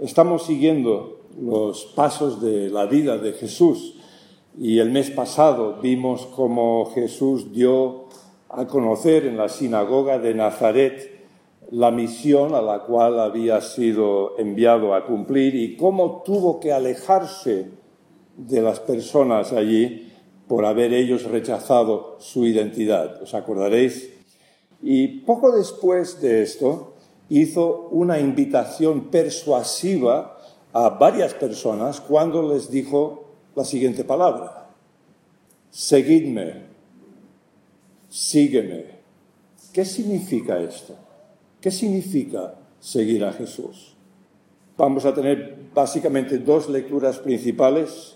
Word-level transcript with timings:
Estamos 0.00 0.44
siguiendo 0.44 1.22
los 1.42 1.86
pasos 1.86 2.40
de 2.40 2.70
la 2.70 2.86
vida 2.86 3.18
de 3.18 3.32
Jesús 3.32 3.96
y 4.56 4.78
el 4.78 4.92
mes 4.92 5.10
pasado 5.10 5.80
vimos 5.82 6.24
cómo 6.36 6.92
Jesús 6.94 7.52
dio 7.52 8.04
a 8.48 8.68
conocer 8.68 9.26
en 9.26 9.36
la 9.36 9.48
sinagoga 9.48 10.20
de 10.20 10.34
Nazaret 10.34 11.26
la 11.72 11.90
misión 11.90 12.54
a 12.54 12.62
la 12.62 12.84
cual 12.84 13.18
había 13.18 13.60
sido 13.60 14.38
enviado 14.38 14.94
a 14.94 15.04
cumplir 15.04 15.56
y 15.56 15.76
cómo 15.76 16.22
tuvo 16.24 16.60
que 16.60 16.72
alejarse 16.72 17.72
de 18.36 18.62
las 18.62 18.78
personas 18.78 19.52
allí 19.52 20.12
por 20.46 20.64
haber 20.64 20.92
ellos 20.92 21.24
rechazado 21.24 22.18
su 22.20 22.46
identidad. 22.46 23.20
¿Os 23.20 23.34
acordaréis? 23.34 24.14
Y 24.80 25.22
poco 25.22 25.50
después 25.50 26.20
de 26.20 26.42
esto 26.42 26.94
hizo 27.28 27.88
una 27.90 28.18
invitación 28.18 29.10
persuasiva 29.10 30.38
a 30.72 30.90
varias 30.90 31.34
personas 31.34 32.00
cuando 32.00 32.52
les 32.52 32.70
dijo 32.70 33.24
la 33.54 33.64
siguiente 33.64 34.04
palabra. 34.04 34.70
Seguidme, 35.70 36.62
sígueme. 38.08 38.98
¿Qué 39.72 39.84
significa 39.84 40.60
esto? 40.60 40.94
¿Qué 41.60 41.70
significa 41.70 42.54
seguir 42.80 43.24
a 43.24 43.32
Jesús? 43.32 43.94
Vamos 44.76 45.04
a 45.04 45.12
tener 45.12 45.58
básicamente 45.74 46.38
dos 46.38 46.68
lecturas 46.68 47.18
principales. 47.18 48.14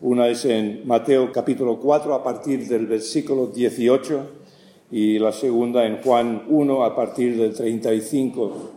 Una 0.00 0.28
es 0.28 0.44
en 0.44 0.86
Mateo 0.86 1.30
capítulo 1.32 1.78
4 1.78 2.14
a 2.14 2.22
partir 2.22 2.66
del 2.66 2.86
versículo 2.86 3.46
18 3.46 4.40
y 4.90 5.18
la 5.18 5.32
segunda 5.32 5.86
en 5.86 6.02
Juan 6.02 6.44
1 6.48 6.84
a 6.84 6.96
partir 6.96 7.36
del 7.36 7.54
35. 7.54 8.70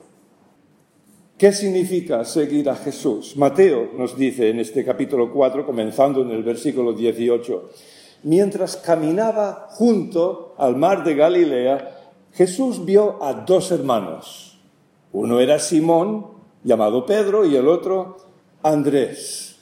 ¿Qué 1.38 1.52
significa 1.52 2.23
seguir 2.23 2.70
a 2.70 2.76
Jesús? 2.76 3.35
Mateo 3.35 3.90
nos 3.98 4.16
dice 4.16 4.49
en 4.49 4.59
este 4.59 4.85
capítulo 4.85 5.31
4, 5.31 5.66
comenzando 5.66 6.21
en 6.21 6.29
el 6.29 6.43
versículo 6.43 6.93
18, 6.93 7.70
mientras 8.23 8.77
caminaba 8.77 9.68
junto 9.71 10.54
al 10.57 10.76
mar 10.76 11.04
de 11.04 11.15
Galilea, 11.15 11.99
Jesús 12.34 12.85
vio 12.85 13.21
a 13.23 13.34
dos 13.34 13.71
hermanos. 13.71 14.60
Uno 15.12 15.40
era 15.40 15.60
Simón, 15.60 16.27
llamado 16.63 17.05
Pedro, 17.05 17.45
y 17.45 17.55
el 17.55 17.68
otro 17.68 18.18
Andrés. 18.62 19.57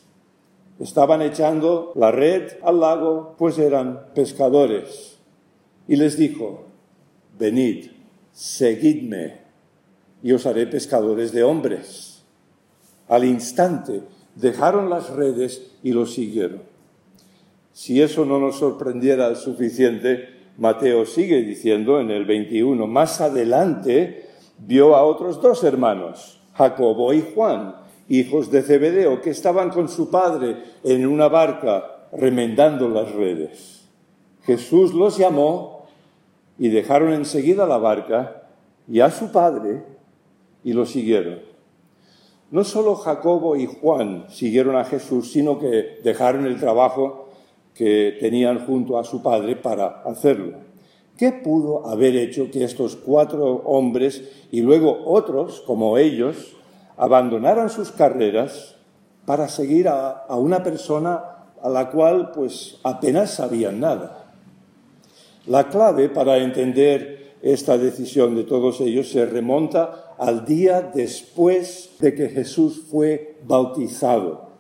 Estaban 0.80 1.22
echando 1.22 1.92
la 1.95 2.11
red 2.11 2.54
al 2.64 2.80
lago, 2.80 3.36
pues 3.38 3.58
eran 3.58 4.08
pescadores. 4.14 5.20
Y 5.88 5.96
les 5.96 6.18
dijo, 6.18 6.66
venid, 7.38 7.88
seguidme, 8.32 9.42
y 10.23 10.32
os 10.32 10.46
haré 10.46 10.68
pescadores 10.68 11.32
de 11.32 11.44
hombres. 11.44 12.23
Al 13.08 13.26
instante 13.26 14.02
dejaron 14.36 14.90
las 14.90 15.10
redes 15.10 15.72
y 15.84 15.92
lo 15.92 16.06
siguieron. 16.06 16.62
Si 17.73 18.02
eso 18.02 18.26
no 18.26 18.40
nos 18.40 18.58
sorprendiera 18.58 19.34
suficiente, 19.36 20.30
Mateo 20.58 21.06
sigue 21.06 21.42
diciendo 21.42 22.00
en 22.00 22.12
el 22.12 22.26
21, 22.26 22.86
más 22.88 23.22
adelante 23.22 24.28
vio 24.60 24.95
a 24.95 25.04
otros 25.04 25.42
dos 25.42 25.64
hermanos, 25.64 26.42
Jacobo 26.54 27.14
y 27.14 27.23
Juan, 27.34 27.76
hijos 28.10 28.52
de 28.52 28.62
Zebedeo, 28.62 29.22
que 29.22 29.30
estaban 29.30 29.70
con 29.70 29.88
su 29.90 30.12
padre 30.12 30.58
en 30.84 31.08
una 31.08 31.30
barca 31.30 32.08
remendando 32.12 32.90
las 32.90 33.12
redes. 33.14 33.81
Jesús 34.44 34.94
los 34.94 35.17
llamó 35.17 35.86
y 36.58 36.70
dejaron 36.70 37.14
enseguida 37.14 37.66
la 37.66 37.78
barca 37.78 38.44
y 38.88 39.00
a 39.00 39.11
su 39.11 39.31
padre 39.31 39.83
y 40.64 40.73
lo 40.73 40.86
siguieron. 40.86 41.39
No 42.52 42.64
solo 42.64 42.95
Jacobo 42.95 43.56
y 43.56 43.66
Juan 43.66 44.25
siguieron 44.30 44.75
a 44.75 44.83
Jesús, 44.83 45.31
sino 45.31 45.58
que 45.58 46.00
dejaron 46.03 46.45
el 46.45 46.59
trabajo 46.59 47.30
que 47.73 48.17
tenían 48.20 48.66
junto 48.66 49.00
a 49.00 49.03
su 49.03 49.23
padre 49.23 49.56
para 49.56 50.02
hacerlo. 50.03 50.58
¿Qué 51.17 51.32
pudo 51.32 51.87
haber 51.87 52.16
hecho 52.16 52.52
que 52.52 52.64
estos 52.64 52.95
cuatro 52.95 53.61
hombres 53.66 54.23
y 54.52 54.61
luego 54.61 55.04
otros 55.05 55.61
como 55.61 55.98
ellos 55.98 56.58
abandonaran 56.98 57.70
sus 57.70 57.92
carreras 57.92 58.76
para 59.26 59.48
seguir 59.48 59.87
a, 59.87 60.10
a 60.10 60.36
una 60.36 60.64
persona 60.64 61.23
a 61.61 61.70
la 61.70 61.89
cual 61.89 62.32
pues 62.32 62.80
apenas 62.83 63.36
sabían 63.36 63.80
nada? 63.80 64.20
La 65.48 65.70
clave 65.70 66.10
para 66.10 66.38
entender 66.38 67.36
esta 67.42 67.78
decisión 67.78 68.36
de 68.36 68.44
todos 68.44 68.80
ellos 68.82 69.10
se 69.10 69.26
remonta 69.26 70.14
al 70.20 70.46
día 70.46 70.82
después 70.94 71.96
de 72.00 72.14
que 72.14 72.30
Jesús 72.30 72.84
fue 72.90 73.40
bautizado. 73.48 74.52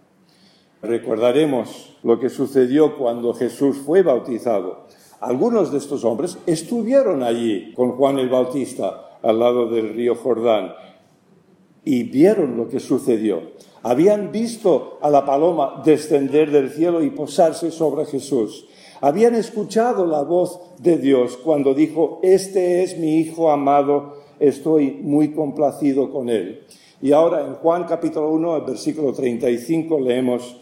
Recordaremos 0.81 1.95
lo 2.01 2.19
que 2.19 2.29
sucedió 2.29 2.97
cuando 2.97 3.33
Jesús 3.33 3.77
fue 3.77 4.01
bautizado. 4.01 4.87
Algunos 5.19 5.71
de 5.71 5.77
estos 5.77 6.03
hombres 6.03 6.39
estuvieron 6.47 7.21
allí 7.21 7.73
con 7.75 7.91
Juan 7.91 8.17
el 8.17 8.29
Bautista 8.29 9.19
al 9.21 9.37
lado 9.37 9.69
del 9.69 9.93
río 9.93 10.15
Jordán 10.15 10.73
y 11.85 12.03
vieron 12.03 12.57
lo 12.57 12.67
que 12.67 12.79
sucedió. 12.79 13.41
Habían 13.83 14.31
visto 14.31 14.97
a 15.01 15.11
la 15.11 15.25
paloma 15.25 15.83
descender 15.85 16.49
del 16.49 16.71
cielo 16.71 17.03
y 17.03 17.11
posarse 17.11 17.69
sobre 17.69 18.05
Jesús. 18.05 18.65
Habían 19.03 19.33
escuchado 19.33 20.05
la 20.05 20.21
voz 20.21 20.59
de 20.77 20.97
Dios 20.97 21.35
cuando 21.35 21.73
dijo, 21.73 22.19
Este 22.21 22.83
es 22.83 22.99
mi 22.99 23.17
Hijo 23.17 23.49
amado, 23.49 24.17
estoy 24.39 24.91
muy 25.01 25.33
complacido 25.33 26.11
con 26.11 26.29
él. 26.29 26.61
Y 27.01 27.11
ahora 27.11 27.41
en 27.41 27.55
Juan 27.55 27.85
capítulo 27.85 28.29
1, 28.29 28.63
versículo 28.63 29.11
35 29.11 29.99
leemos, 29.99 30.55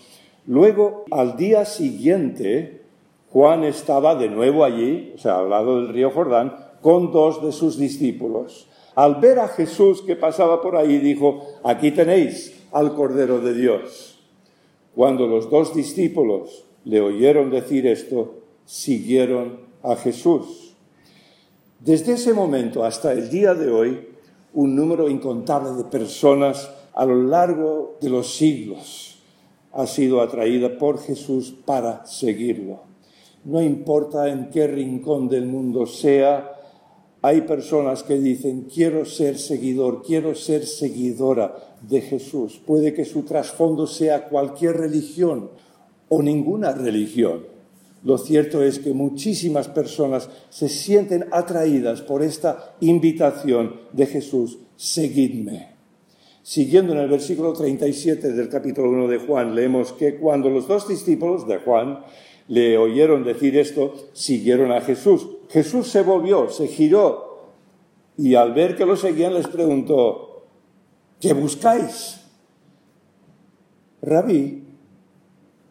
Luego, 0.47 1.03
al 1.11 1.35
día 1.35 1.65
siguiente, 1.65 2.81
Juan 3.29 3.65
estaba 3.65 4.15
de 4.15 4.29
nuevo 4.29 4.63
allí, 4.63 5.11
o 5.15 5.17
sea, 5.17 5.39
al 5.39 5.49
lado 5.49 5.75
del 5.75 5.89
río 5.89 6.09
Jordán, 6.09 6.55
con 6.81 7.11
dos 7.11 7.43
de 7.43 7.51
sus 7.51 7.77
discípulos. 7.77 8.69
Al 8.95 9.15
ver 9.15 9.39
a 9.39 9.49
Jesús 9.49 10.01
que 10.01 10.15
pasaba 10.15 10.61
por 10.61 10.77
ahí, 10.77 10.97
dijo, 10.99 11.43
aquí 11.65 11.91
tenéis 11.91 12.57
al 12.71 12.95
Cordero 12.95 13.41
de 13.41 13.53
Dios. 13.53 14.17
Cuando 14.95 15.27
los 15.27 15.49
dos 15.49 15.75
discípulos 15.75 16.68
le 16.85 17.01
oyeron 17.01 17.49
decir 17.49 17.87
esto, 17.87 18.35
siguieron 18.65 19.59
a 19.83 19.95
Jesús. 19.95 20.75
Desde 21.79 22.13
ese 22.13 22.33
momento 22.33 22.83
hasta 22.83 23.13
el 23.13 23.29
día 23.29 23.53
de 23.53 23.71
hoy, 23.71 24.07
un 24.53 24.75
número 24.75 25.09
incontable 25.09 25.71
de 25.71 25.83
personas 25.85 26.69
a 26.93 27.05
lo 27.05 27.23
largo 27.23 27.97
de 28.01 28.09
los 28.09 28.35
siglos 28.35 29.19
ha 29.71 29.85
sido 29.85 30.21
atraída 30.21 30.77
por 30.77 30.99
Jesús 30.99 31.53
para 31.65 32.05
seguirlo. 32.05 32.81
No 33.45 33.61
importa 33.61 34.29
en 34.29 34.49
qué 34.49 34.67
rincón 34.67 35.29
del 35.29 35.45
mundo 35.45 35.85
sea, 35.85 36.55
hay 37.21 37.41
personas 37.41 38.03
que 38.03 38.17
dicen, 38.17 38.67
quiero 38.73 39.05
ser 39.05 39.37
seguidor, 39.37 40.01
quiero 40.03 40.35
ser 40.35 40.65
seguidora 40.65 41.55
de 41.81 42.01
Jesús. 42.01 42.61
Puede 42.65 42.93
que 42.93 43.05
su 43.05 43.23
trasfondo 43.23 43.87
sea 43.87 44.27
cualquier 44.29 44.77
religión 44.77 45.51
o 46.09 46.21
ninguna 46.21 46.73
religión. 46.73 47.45
Lo 48.03 48.17
cierto 48.17 48.63
es 48.63 48.79
que 48.79 48.93
muchísimas 48.93 49.67
personas 49.67 50.29
se 50.49 50.69
sienten 50.69 51.25
atraídas 51.31 52.01
por 52.01 52.23
esta 52.23 52.75
invitación 52.79 53.75
de 53.91 54.05
Jesús, 54.05 54.59
seguidme. 54.75 55.75
Siguiendo 56.41 56.93
en 56.93 56.99
el 56.99 57.09
versículo 57.09 57.53
37 57.53 58.31
del 58.31 58.49
capítulo 58.49 58.89
1 58.89 59.07
de 59.07 59.19
Juan, 59.19 59.53
leemos 59.53 59.91
que 59.93 60.15
cuando 60.15 60.49
los 60.49 60.67
dos 60.67 60.87
discípulos 60.87 61.47
de 61.47 61.57
Juan 61.57 61.99
le 62.47 62.77
oyeron 62.77 63.23
decir 63.23 63.57
esto, 63.57 63.93
siguieron 64.13 64.71
a 64.71 64.81
Jesús. 64.81 65.27
Jesús 65.49 65.89
se 65.89 66.01
volvió, 66.01 66.49
se 66.49 66.67
giró 66.67 67.29
y 68.17 68.35
al 68.35 68.53
ver 68.53 68.75
que 68.75 68.85
lo 68.85 68.95
seguían 68.95 69.33
les 69.33 69.47
preguntó, 69.47 70.47
¿qué 71.19 71.33
buscáis? 71.33 72.19
Rabí, 74.01 74.68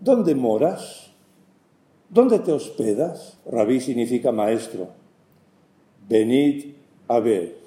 ¿dónde 0.01 0.35
moras? 0.35 1.11
¿Dónde 2.09 2.39
te 2.39 2.53
hospedas? 2.53 3.39
Rabí 3.51 3.81
significa 3.81 4.33
maestro. 4.33 4.89
Venid 6.09 6.75
a 7.07 7.21
ver 7.21 7.59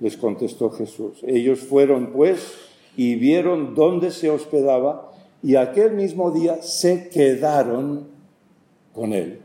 les 0.00 0.16
contestó 0.16 0.70
Jesús. 0.70 1.18
Ellos 1.26 1.60
fueron, 1.60 2.12
pues, 2.12 2.54
y 2.96 3.16
vieron 3.16 3.74
dónde 3.74 4.10
se 4.10 4.30
hospedaba, 4.30 5.12
y 5.42 5.56
aquel 5.56 5.92
mismo 5.92 6.30
día 6.30 6.62
se 6.62 7.08
quedaron 7.08 8.08
con 8.92 9.12
él. 9.12 9.40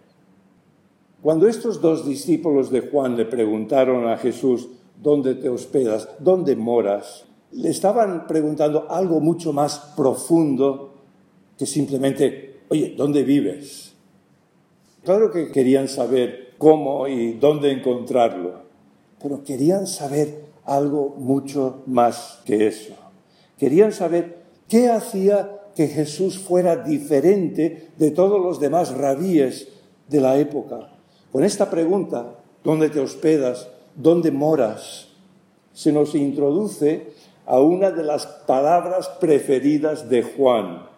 Cuando 1.21 1.47
estos 1.47 1.79
dos 1.81 2.05
discípulos 2.05 2.69
de 2.69 2.81
Juan 2.81 3.15
le 3.15 3.25
preguntaron 3.25 4.07
a 4.07 4.17
Jesús, 4.17 4.67
¿dónde 5.01 5.35
te 5.35 5.49
hospedas? 5.49 6.09
¿Dónde 6.19 6.55
moras? 6.55 7.25
Le 7.51 7.69
estaban 7.69 8.27
preguntando 8.27 8.87
algo 8.89 9.19
mucho 9.19 9.53
más 9.53 9.93
profundo 9.95 10.92
que 11.57 11.65
simplemente, 11.65 12.61
oye, 12.69 12.93
¿dónde 12.97 13.23
vives? 13.23 13.93
Claro 15.03 15.31
que 15.31 15.51
querían 15.51 15.87
saber 15.87 16.53
cómo 16.57 17.07
y 17.07 17.33
dónde 17.33 17.71
encontrarlo, 17.71 18.63
pero 19.21 19.43
querían 19.43 19.87
saber 19.87 20.45
algo 20.65 21.15
mucho 21.17 21.83
más 21.85 22.39
que 22.45 22.67
eso. 22.67 22.93
Querían 23.57 23.91
saber 23.91 24.43
qué 24.67 24.89
hacía 24.89 25.59
que 25.75 25.87
Jesús 25.87 26.39
fuera 26.39 26.77
diferente 26.77 27.89
de 27.97 28.11
todos 28.11 28.41
los 28.41 28.59
demás 28.59 28.95
rabíes 28.95 29.67
de 30.07 30.21
la 30.21 30.37
época. 30.37 30.89
Con 31.31 31.43
esta 31.43 31.69
pregunta, 31.69 32.35
¿dónde 32.63 32.89
te 32.89 32.99
hospedas? 32.99 33.67
¿Dónde 33.95 34.31
moras? 34.31 35.09
Se 35.73 35.91
nos 35.91 36.15
introduce 36.15 37.11
a 37.45 37.59
una 37.59 37.91
de 37.91 38.03
las 38.03 38.25
palabras 38.25 39.09
preferidas 39.19 40.09
de 40.09 40.23
Juan. 40.23 40.92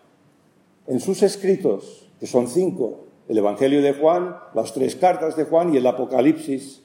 En 0.88 1.00
sus 1.00 1.24
escritos, 1.24 2.10
que 2.20 2.28
son 2.28 2.48
cinco, 2.48 3.06
el 3.28 3.38
Evangelio 3.38 3.82
de 3.82 3.94
Juan, 3.94 4.36
las 4.54 4.74
tres 4.74 4.96
cartas 4.96 5.36
de 5.36 5.46
Juan 5.46 5.74
y 5.74 5.78
el 5.78 5.88
Apocalipsis, 5.88 6.84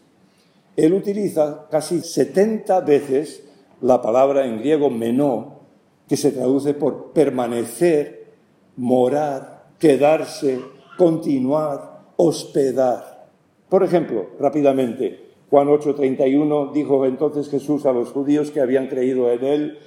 él 0.77 0.95
utiliza 0.95 1.67
casi 1.71 2.01
70 2.01 2.81
veces 2.81 3.45
la 3.83 4.01
palabra 4.01 4.47
en 4.47 4.59
griego 4.59 4.89
menó, 4.91 5.61
que 6.09 6.17
se 6.17 6.33
traduce 6.33 6.75
por 6.75 7.13
permanecer, 7.13 8.33
morar, 8.77 9.69
quedarse, 9.79 10.61
continuar, 10.97 12.01
hospedar. 12.17 13.29
Por 13.69 13.85
ejemplo, 13.85 14.27
rápidamente, 14.39 15.31
Juan 15.51 15.69
8:31 15.69 16.73
dijo 16.73 17.05
entonces 17.07 17.49
Jesús 17.49 17.87
a 17.87 17.93
los 17.93 18.11
judíos 18.11 18.51
que 18.51 18.61
habían 18.61 18.89
creído 18.89 19.31
en 19.31 19.45
él, 19.45 19.79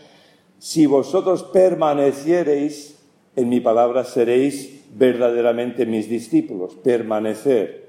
si 0.59 0.85
vosotros 0.85 1.43
permaneciereis 1.43 3.02
en 3.35 3.49
mi 3.49 3.59
palabra 3.59 4.03
seréis 4.03 4.85
verdaderamente 4.95 5.85
mis 5.85 6.09
discípulos, 6.09 6.75
permanecer. 6.75 7.83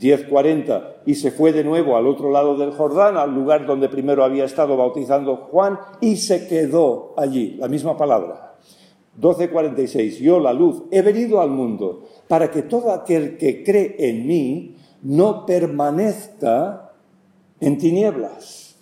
10.40, 0.00 1.02
y 1.06 1.14
se 1.14 1.30
fue 1.30 1.52
de 1.52 1.62
nuevo 1.62 1.96
al 1.96 2.08
otro 2.08 2.32
lado 2.32 2.56
del 2.56 2.72
Jordán, 2.72 3.16
al 3.16 3.32
lugar 3.32 3.64
donde 3.64 3.88
primero 3.88 4.24
había 4.24 4.44
estado 4.44 4.76
bautizando 4.76 5.36
Juan, 5.36 5.78
y 6.00 6.16
se 6.16 6.48
quedó 6.48 7.14
allí, 7.16 7.56
la 7.58 7.68
misma 7.68 7.96
palabra. 7.96 8.54
12.46, 9.20 10.18
yo 10.18 10.40
la 10.40 10.52
luz 10.52 10.82
he 10.90 11.02
venido 11.02 11.40
al 11.40 11.50
mundo 11.50 12.08
para 12.26 12.50
que 12.50 12.62
todo 12.62 12.90
aquel 12.92 13.36
que 13.38 13.62
cree 13.62 13.94
en 13.98 14.26
mí 14.26 14.74
no 15.02 15.46
permanezca 15.46 16.90
en 17.60 17.78
tinieblas. 17.78 18.73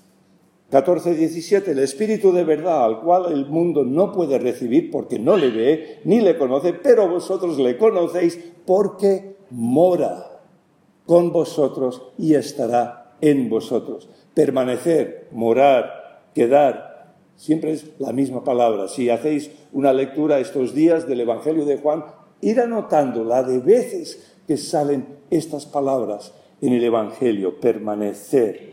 14.17. 0.73 1.69
El 1.69 1.81
Espíritu 1.81 2.33
de 2.33 2.45
verdad 2.45 2.85
al 2.85 3.01
cual 3.01 3.31
el 3.31 3.45
mundo 3.45 3.85
no 3.85 4.11
puede 4.11 4.39
recibir 4.39 4.91
porque 4.91 5.19
no 5.19 5.37
le 5.37 5.51
ve 5.51 6.01
ni 6.05 6.21
le 6.21 6.39
conoce, 6.39 6.73
pero 6.73 7.09
vosotros 7.09 7.59
le 7.59 7.77
conocéis 7.77 8.41
porque 8.65 9.37
mora 9.51 10.41
con 11.05 11.31
vosotros 11.31 12.03
y 12.17 12.35
estará 12.35 13.17
en 13.21 13.51
vosotros. 13.51 14.09
Permanecer, 14.33 15.29
morar, 15.31 16.31
quedar, 16.35 17.17
siempre 17.37 17.73
es 17.73 17.91
la 17.99 18.15
misma 18.15 18.43
palabra. 18.43 18.89
Si 18.89 19.11
hacéis 19.11 19.51
una 19.73 19.93
lectura 19.93 20.39
estos 20.39 20.75
días 20.75 21.07
del 21.07 21.21
Evangelio 21.21 21.67
de 21.67 21.77
Juan, 21.77 22.07
ir 22.41 22.61
anotando 22.61 23.25
la 23.25 23.43
de 23.43 23.59
veces 23.59 24.37
que 24.47 24.57
salen 24.57 25.07
estas 25.31 25.67
palabras 25.67 26.33
en 26.63 26.73
el 26.73 26.83
Evangelio, 26.83 27.61
permanecer, 27.61 28.73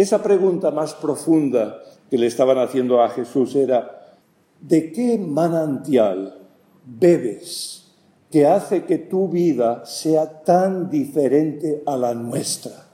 esa 0.00 0.22
pregunta 0.22 0.70
más 0.70 0.94
profunda 0.94 1.82
que 2.10 2.18
le 2.18 2.26
estaban 2.26 2.58
haciendo 2.58 3.02
a 3.02 3.10
Jesús 3.10 3.54
era, 3.54 4.16
¿de 4.60 4.92
qué 4.92 5.18
manantial 5.18 6.38
bebes 6.84 7.92
que 8.30 8.46
hace 8.46 8.84
que 8.84 8.98
tu 8.98 9.28
vida 9.28 9.84
sea 9.84 10.42
tan 10.42 10.90
diferente 10.90 11.82
a 11.86 11.96
la 11.96 12.14
nuestra? 12.14 12.86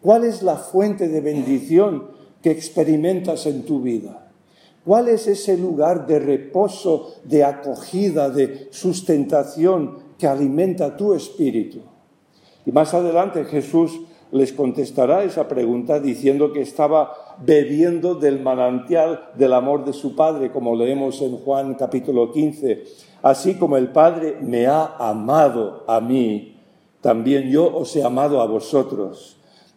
¿Cuál 0.00 0.24
es 0.24 0.42
la 0.42 0.56
fuente 0.56 1.08
de 1.08 1.20
bendición 1.20 2.08
que 2.42 2.50
experimentas 2.50 3.46
en 3.46 3.64
tu 3.64 3.80
vida? 3.82 4.30
¿Cuál 4.84 5.08
es 5.08 5.26
ese 5.26 5.58
lugar 5.58 6.06
de 6.06 6.18
reposo, 6.18 7.14
de 7.24 7.44
acogida, 7.44 8.30
de 8.30 8.68
sustentación 8.70 9.98
que 10.18 10.26
alimenta 10.26 10.96
tu 10.96 11.12
espíritu? 11.12 11.80
Y 12.64 12.72
más 12.72 12.94
adelante 12.94 13.44
Jesús 13.44 14.00
les 14.32 14.52
contestará 14.52 15.24
esa 15.24 15.48
pregunta 15.48 15.98
diciendo 15.98 16.52
que 16.52 16.60
estaba 16.60 17.36
bebiendo 17.38 18.14
del 18.14 18.40
manantial 18.40 19.30
del 19.36 19.52
amor 19.52 19.84
de 19.84 19.92
su 19.92 20.14
Padre, 20.14 20.52
como 20.52 20.76
leemos 20.76 21.20
en 21.22 21.36
Juan 21.38 21.74
capítulo 21.74 22.32
15. 22.32 22.84
Así 23.22 23.54
como 23.54 23.76
el 23.76 23.88
Padre 23.88 24.36
me 24.40 24.66
ha 24.66 24.96
amado 24.98 25.84
a 25.86 26.00
mí, 26.00 26.56
también 27.00 27.50
yo 27.50 27.74
os 27.74 27.94
he 27.96 28.04
amado 28.04 28.40
a 28.40 28.46
vosotros. 28.46 29.36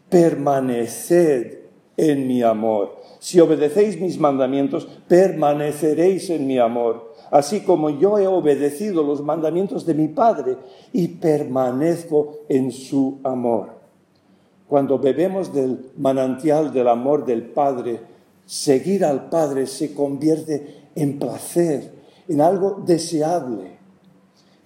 Permaneced 0.10 1.64
en 1.98 2.28
mi 2.28 2.44
amor. 2.44 3.02
Si 3.20 3.40
obedecéis 3.40 4.00
mis 4.00 4.20
mandamientos, 4.20 4.88
permaneceréis 5.08 6.30
en 6.30 6.46
mi 6.46 6.60
amor, 6.60 7.14
así 7.32 7.62
como 7.62 7.90
yo 7.90 8.20
he 8.20 8.28
obedecido 8.28 9.02
los 9.04 9.22
mandamientos 9.22 9.86
de 9.86 9.94
mi 9.94 10.10
Padre 10.10 10.58
y 10.92 11.08
permanezco 11.08 12.40
en 12.50 12.72
su 12.72 13.20
amor. 13.24 13.73
Cuando 14.68 15.00
bebemos 15.00 15.54
del 15.54 15.92
manantial 15.98 16.74
del 16.74 16.88
amor 16.88 17.26
del 17.26 17.44
Padre, 17.44 18.00
seguir 18.46 19.06
al 19.06 19.30
Padre 19.30 19.68
se 19.68 19.94
convierte 19.94 20.84
en 20.96 21.20
placer, 21.20 21.92
en 22.28 22.42
algo 22.42 22.84
deseable. 22.86 23.78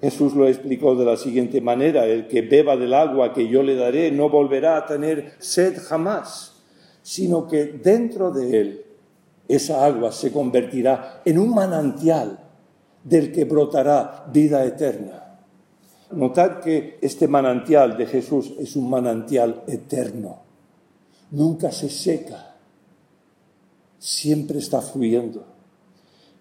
Jesús 0.02 0.36
lo 0.36 0.48
explicó 0.48 0.96
de 0.96 1.06
la 1.06 1.18
siguiente 1.18 1.60
manera, 1.60 2.06
el 2.06 2.28
que 2.28 2.42
beba 2.42 2.78
del 2.78 2.94
agua 2.94 3.34
que 3.34 3.48
yo 3.48 3.64
le 3.64 3.76
daré 3.76 4.12
no 4.12 4.30
volverá 4.30 4.78
a 4.78 4.86
tener 4.86 5.34
sed 5.40 5.78
jamás, 5.82 6.62
sino 7.02 7.48
que 7.48 7.66
dentro 7.66 8.32
de 8.32 8.62
él 8.62 8.86
esa 9.48 9.86
agua 9.86 10.12
se 10.12 10.32
convertirá 10.32 11.22
en 11.26 11.40
un 11.40 11.54
manantial 11.54 12.40
del 13.04 13.32
que 13.32 13.46
brotará 13.46 14.26
vida 14.32 14.64
eterna. 14.66 15.27
Notad 16.12 16.62
que 16.62 16.98
este 17.02 17.28
manantial 17.28 17.98
de 17.98 18.06
Jesús 18.06 18.54
es 18.60 18.76
un 18.76 18.90
manantial 18.90 19.64
eterno. 19.68 20.40
Nunca 21.32 21.72
se 21.72 21.90
seca. 21.90 22.56
Siempre 24.00 24.60
está 24.60 24.82
fluyendo. 24.82 25.46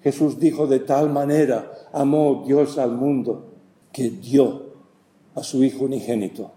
Jesús 0.02 0.38
dijo 0.38 0.68
de 0.68 0.80
tal 0.80 1.10
manera, 1.10 1.72
amó 1.92 2.44
Dios 2.46 2.78
al 2.78 2.92
mundo, 2.92 3.54
que 3.92 4.10
dio 4.10 4.66
a 5.34 5.42
su 5.42 5.64
Hijo 5.64 5.86
unigénito, 5.86 6.52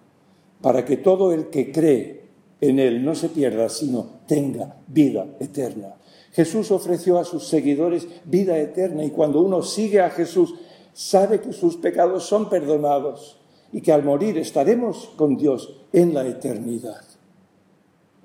para 0.62 0.86
que 0.86 0.98
todo 0.98 1.34
el 1.34 1.50
que 1.50 1.72
cree 1.72 2.26
en 2.62 2.78
Él 2.78 3.04
no 3.04 3.16
se 3.16 3.30
pierda, 3.30 3.70
sino 3.70 4.06
tenga 4.28 4.78
vida 4.88 5.26
eterna. 5.40 5.96
Jesús 6.32 6.70
ofreció 6.70 7.18
a 7.18 7.26
sus 7.26 7.48
seguidores 7.48 8.08
vida 8.26 8.58
eterna 8.60 9.04
y 9.04 9.10
cuando 9.10 9.42
uno 9.42 9.64
sigue 9.64 10.00
a 10.00 10.12
Jesús, 10.12 10.54
sabe 11.00 11.40
que 11.40 11.54
sus 11.54 11.78
pecados 11.78 12.26
son 12.26 12.50
perdonados 12.50 13.38
y 13.72 13.80
que 13.80 13.94
al 13.94 14.04
morir 14.04 14.38
estaremos 14.38 15.10
con 15.16 15.38
Dios 15.38 15.78
en 15.94 16.14
la 16.14 16.28
eternidad. 16.28 17.06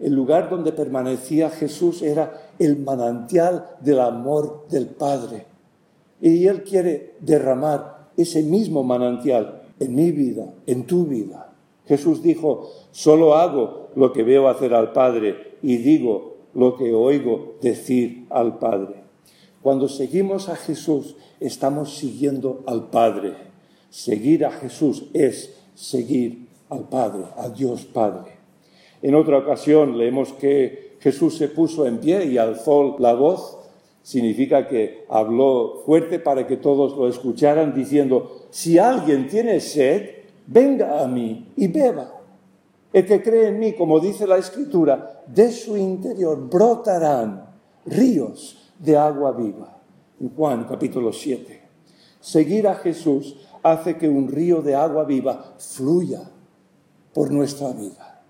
El 0.01 0.13
lugar 0.13 0.51
donde 0.51 0.73
permanecía 0.73 1.51
Jesús 1.51 2.03
era 2.03 2.51
el 2.59 2.79
manantial 2.79 3.77
del 3.79 4.01
amor 4.01 4.67
del 4.71 4.89
Padre. 4.89 5.47
Y 6.21 6.49
Él 6.49 6.65
quiere 6.65 7.15
derramar 7.21 8.09
ese 8.17 8.43
mismo 8.43 8.83
manantial 8.83 9.63
en 9.79 9.95
mi 9.95 10.11
vida, 10.11 10.53
en 10.67 10.85
tu 10.85 11.05
vida. 11.05 11.53
Jesús 11.87 12.25
dijo, 12.25 12.73
solo 12.91 13.37
hago 13.37 13.91
lo 13.95 14.13
que 14.13 14.25
veo 14.25 14.49
hacer 14.49 14.75
al 14.75 14.91
Padre 14.91 15.59
y 15.63 15.77
digo 15.77 16.39
lo 16.55 16.77
que 16.77 16.93
oigo 16.93 17.55
decir 17.63 18.27
al 18.31 18.59
Padre. 18.59 19.04
Cuando 19.65 19.89
seguimos 19.89 20.51
a 20.51 20.57
Jesús, 20.57 21.17
estamos 21.41 21.97
siguiendo 21.97 22.63
al 22.67 22.91
Padre. 22.91 23.33
Seguir 23.89 24.45
a 24.45 24.51
Jesús 24.51 25.07
es 25.15 25.55
seguir 25.75 26.49
al 26.69 26.87
Padre, 26.91 27.25
a 27.35 27.49
Dios 27.49 27.87
Padre. 27.87 28.33
En 29.01 29.15
otra 29.15 29.39
ocasión 29.39 29.97
leemos 29.97 30.35
que 30.35 30.99
Jesús 31.01 31.39
se 31.39 31.49
puso 31.49 31.87
en 31.87 31.97
pie 31.97 32.27
y 32.27 32.37
alzó 32.37 32.97
la 32.99 33.15
voz. 33.15 33.57
Significa 34.03 34.69
que 34.69 35.07
habló 35.09 35.81
fuerte 35.87 36.19
para 36.19 36.47
que 36.47 36.59
todos 36.59 36.95
lo 36.95 37.09
escucharan, 37.09 37.75
diciendo, 37.75 38.49
si 38.51 38.79
alguien 38.79 39.29
tiene 39.29 39.61
sed, 39.61 40.11
venga 40.47 41.03
a 41.03 41.09
mí 41.09 41.55
y 41.57 41.69
beba. 41.69 42.13
El 42.93 43.07
que 43.07 43.23
cree 43.23 43.49
en 43.49 43.59
mí, 43.61 43.73
como 43.73 43.99
dice 43.99 44.27
la 44.27 44.37
Escritura, 44.37 45.23
de 45.27 45.51
su 45.51 45.75
interior 45.75 46.51
brotarán 46.51 47.47
ríos 47.87 48.61
de 48.79 48.97
agua 48.97 49.33
viva. 49.33 49.81
Juan 50.37 50.65
capítulo 50.65 51.13
7. 51.13 51.61
Seguir 52.21 52.67
a 52.69 52.77
Jesús 52.77 53.37
hace 53.63 53.97
que 53.97 54.09
un 54.09 54.29
río 54.29 54.63
de 54.63 54.75
agua 54.75 55.05
viva 55.05 55.55
fluya 55.59 56.31
por 57.13 57.31
nuestra 57.31 57.73
vida. 57.73 58.23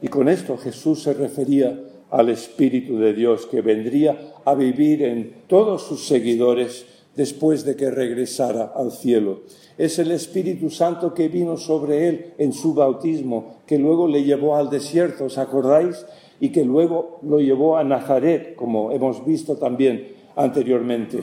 Y 0.00 0.08
con 0.08 0.28
esto 0.28 0.56
Jesús 0.56 1.02
se 1.02 1.14
refería 1.14 1.78
al 2.10 2.28
Espíritu 2.28 2.98
de 2.98 3.14
Dios 3.14 3.46
que 3.46 3.62
vendría 3.62 4.34
a 4.44 4.54
vivir 4.54 5.02
en 5.02 5.44
todos 5.46 5.82
sus 5.82 6.06
seguidores 6.06 6.86
después 7.16 7.64
de 7.64 7.76
que 7.76 7.90
regresara 7.90 8.72
al 8.74 8.92
cielo. 8.92 9.42
Es 9.78 9.98
el 9.98 10.10
Espíritu 10.10 10.70
Santo 10.70 11.14
que 11.14 11.28
vino 11.28 11.56
sobre 11.56 12.08
él 12.08 12.34
en 12.38 12.52
su 12.52 12.74
bautismo, 12.74 13.56
que 13.66 13.78
luego 13.78 14.06
le 14.08 14.24
llevó 14.24 14.56
al 14.56 14.70
desierto, 14.70 15.24
¿os 15.24 15.38
acordáis? 15.38 16.04
Y 16.42 16.50
que 16.50 16.64
luego 16.64 17.20
lo 17.22 17.38
llevó 17.38 17.76
a 17.76 17.84
Nazaret, 17.84 18.56
como 18.56 18.90
hemos 18.90 19.24
visto 19.24 19.58
también 19.58 20.08
anteriormente. 20.34 21.22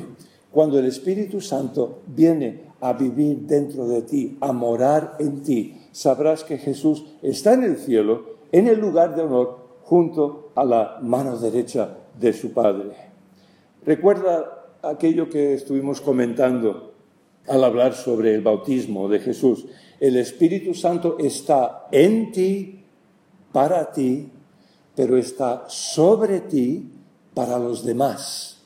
Cuando 0.49 0.79
el 0.79 0.85
Espíritu 0.85 1.41
Santo 1.41 2.03
viene 2.07 2.61
a 2.79 2.93
vivir 2.93 3.39
dentro 3.39 3.85
de 3.85 4.03
ti, 4.03 4.37
a 4.39 4.53
morar 4.53 5.17
en 5.19 5.43
ti, 5.43 5.75
sabrás 5.91 6.45
que 6.45 6.57
Jesús 6.57 7.03
está 7.21 7.51
en 7.51 7.65
el 7.65 7.75
cielo, 7.75 8.37
en 8.53 8.69
el 8.69 8.79
lugar 8.79 9.13
de 9.13 9.23
honor, 9.23 9.57
junto 9.83 10.53
a 10.55 10.63
la 10.63 10.99
mano 11.01 11.37
derecha 11.37 11.97
de 12.17 12.31
su 12.31 12.53
Padre. 12.53 12.91
Recuerda 13.85 14.69
aquello 14.81 15.29
que 15.29 15.53
estuvimos 15.53 15.99
comentando 15.99 16.93
al 17.45 17.61
hablar 17.65 17.93
sobre 17.93 18.35
el 18.35 18.41
bautismo 18.41 19.09
de 19.09 19.19
Jesús. 19.19 19.65
El 19.99 20.15
Espíritu 20.15 20.73
Santo 20.73 21.17
está 21.19 21.87
en 21.91 22.31
ti, 22.31 22.85
para 23.51 23.91
ti, 23.91 24.29
pero 24.99 25.15
está 25.15 25.63
sobre 25.69 26.41
ti 26.41 26.91
para 27.33 27.57
los 27.57 27.85
demás. 27.85 28.57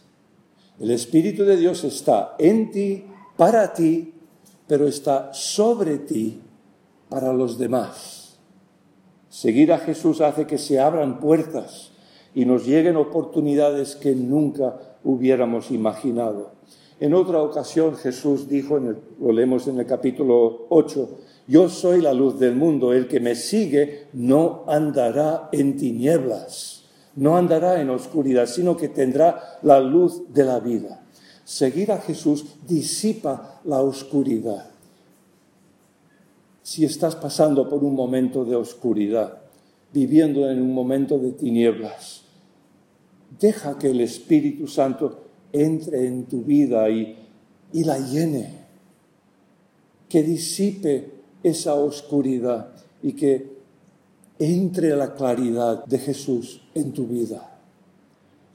El 0.80 0.90
Espíritu 0.90 1.44
de 1.44 1.58
Dios 1.58 1.84
está 1.84 2.34
en 2.40 2.72
ti, 2.72 3.04
para 3.38 3.72
ti, 3.72 4.16
pero 4.66 4.88
está 4.88 5.32
sobre 5.32 6.00
ti 6.00 6.42
para 7.08 7.32
los 7.34 7.60
demás. 7.60 8.40
Seguir 9.30 9.72
a 9.74 9.78
Jesús 9.78 10.22
hace 10.22 10.48
que 10.48 10.58
se 10.58 10.80
abran 10.80 11.20
puertas 11.20 11.92
y 12.34 12.46
nos 12.46 12.66
lleguen 12.66 12.96
oportunidades 12.96 13.96
que 13.96 14.16
nunca 14.16 14.98
hubiéramos 15.04 15.70
imaginado. 15.70 16.54
En 17.00 17.14
otra 17.14 17.44
ocasión 17.44 17.96
Jesús 17.96 18.50
dijo, 18.50 18.80
lo 18.80 19.32
leemos 19.32 19.68
en 19.68 19.80
el 19.80 19.86
capítulo 19.86 20.66
8, 20.70 21.10
yo 21.48 21.70
soy 21.70 22.02
la 22.02 22.14
luz 22.14 22.40
del 22.40 22.56
mundo, 22.56 22.94
el 22.94 23.08
que 23.08 23.20
me 23.20 23.36
sigue 23.36 24.08
no 24.14 24.64
andará 24.68 25.50
en 25.52 25.78
tinieblas, 25.78 26.86
no 27.16 27.38
andará 27.38 27.82
en 27.82 27.90
oscuridad, 27.90 28.48
sino 28.48 28.78
que 28.78 28.90
tendrá 28.90 29.60
la 29.62 29.80
luz 29.80 30.34
de 30.34 30.46
la 30.46 30.60
vida. 30.60 31.04
Seguir 31.44 31.92
a 31.92 32.00
Jesús 32.00 32.46
disipa 32.68 33.60
la 33.66 33.82
oscuridad. 33.82 34.70
Si 36.62 36.86
estás 36.86 37.16
pasando 37.16 37.68
por 37.68 37.84
un 37.84 37.94
momento 37.94 38.46
de 38.46 38.56
oscuridad, 38.56 39.40
viviendo 39.92 40.50
en 40.50 40.62
un 40.62 40.74
momento 40.74 41.20
de 41.20 41.34
tinieblas, 41.34 42.24
deja 43.40 43.78
que 43.78 43.90
el 43.90 44.00
Espíritu 44.02 44.68
Santo 44.68 45.24
entre 45.52 46.08
en 46.08 46.26
tu 46.26 46.42
vida 46.42 46.90
y, 46.90 47.18
la 47.74 47.98
llene, 48.00 48.64
que 50.10 50.24
disipe 50.24 51.13
esa 51.44 51.76
oscuridad 51.76 52.70
y 53.02 53.14
que 53.14 53.54
entre 54.40 54.96
la 54.96 55.14
claridad 55.14 55.86
de 55.86 56.00
Jesús 56.00 56.62
en 56.74 56.92
tu 56.94 57.06
vida. 57.06 57.60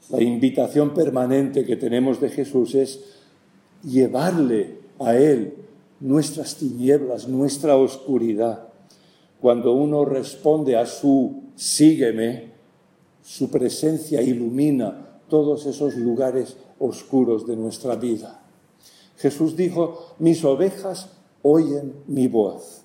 La 0.09 0.21
invitación 0.21 0.93
permanente 0.93 1.65
que 1.65 1.75
tenemos 1.75 2.19
de 2.19 2.29
Jesús 2.29 2.75
es 2.75 2.99
llevarle 3.83 4.79
a 4.99 5.15
Él 5.15 5.53
nuestras 5.99 6.55
tinieblas, 6.55 7.27
nuestra 7.27 7.77
oscuridad. 7.77 8.67
Cuando 9.39 9.73
uno 9.73 10.05
responde 10.05 10.75
a 10.75 10.85
su 10.85 11.43
sígueme, 11.55 12.51
su 13.21 13.49
presencia 13.49 14.21
ilumina 14.21 15.21
todos 15.29 15.65
esos 15.65 15.95
lugares 15.95 16.57
oscuros 16.79 17.45
de 17.45 17.55
nuestra 17.55 17.95
vida. 17.95 18.41
Jesús 19.17 19.55
dijo, 19.55 20.15
mis 20.17 20.43
ovejas 20.43 21.09
oyen 21.41 21.93
mi 22.07 22.27
voz, 22.27 22.78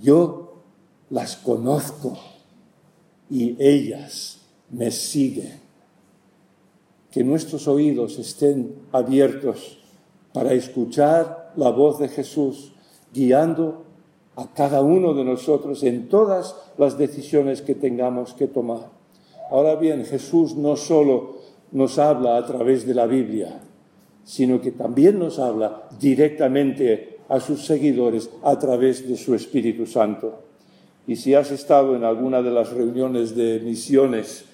yo 0.00 0.62
las 1.10 1.36
conozco 1.36 2.16
y 3.28 3.56
ellas 3.58 4.40
me 4.70 4.90
siguen 4.90 5.60
que 7.10 7.24
nuestros 7.24 7.66
oídos 7.66 8.18
estén 8.18 8.74
abiertos 8.92 9.78
para 10.32 10.52
escuchar 10.52 11.52
la 11.56 11.70
voz 11.70 11.98
de 11.98 12.08
Jesús 12.08 12.72
guiando 13.12 13.82
a 14.36 14.46
cada 14.54 14.82
uno 14.82 15.12
de 15.14 15.24
nosotros 15.24 15.82
en 15.82 16.08
todas 16.08 16.54
las 16.78 16.96
decisiones 16.96 17.62
que 17.62 17.74
tengamos 17.74 18.34
que 18.34 18.46
tomar. 18.46 18.88
Ahora 19.50 19.74
bien, 19.74 20.04
Jesús 20.04 20.54
no 20.54 20.76
solo 20.76 21.40
nos 21.72 21.98
habla 21.98 22.36
a 22.36 22.46
través 22.46 22.86
de 22.86 22.94
la 22.94 23.06
Biblia, 23.06 23.60
sino 24.24 24.60
que 24.60 24.70
también 24.70 25.18
nos 25.18 25.38
habla 25.40 25.88
directamente 25.98 27.18
a 27.30 27.38
sus 27.38 27.64
seguidores 27.64 28.28
a 28.42 28.58
través 28.58 29.08
de 29.08 29.16
su 29.16 29.34
Espíritu 29.34 29.86
Santo. 29.86 30.40
Y 31.06 31.16
si 31.16 31.32
has 31.34 31.50
estado 31.52 31.94
en 31.94 32.04
alguna 32.04 32.42
de 32.42 32.50
las 32.50 32.72
reuniones 32.72 33.34
de 33.36 33.60
misiones, 33.60 34.44